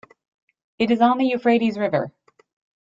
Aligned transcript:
It 0.79 0.89
is 0.89 0.99
on 0.99 1.19
the 1.19 1.27
Euphrates 1.27 1.77
River. 1.77 2.11